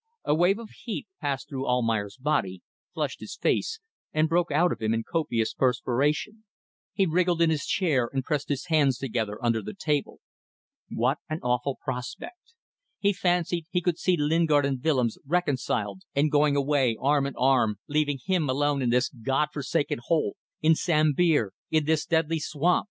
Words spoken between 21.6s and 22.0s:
in